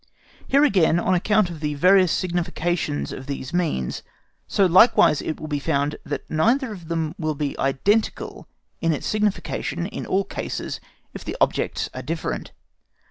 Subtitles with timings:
[0.47, 4.01] Here, again, on account of the various significations of these means,
[4.47, 8.47] so likewise it will be found that neither of them will be identical
[8.79, 10.79] in its signification in all cases
[11.13, 12.51] if the objects are different.